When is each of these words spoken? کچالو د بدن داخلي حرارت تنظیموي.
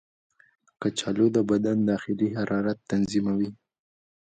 کچالو 0.81 1.27
د 1.35 1.37
بدن 1.49 1.77
داخلي 1.89 2.27
حرارت 2.37 2.77
تنظیموي. 2.91 3.49